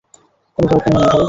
কোনো 0.57 0.67
দরকার 0.67 0.91
নেই, 0.93 1.03
ভাই। 1.03 1.19